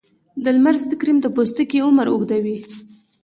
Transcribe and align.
د 0.43 0.45
لمر 0.55 0.75
ضد 0.81 0.91
کریم 1.01 1.17
د 1.21 1.27
پوستکي 1.35 1.79
عمر 1.87 2.07
اوږدوي. 2.09 2.57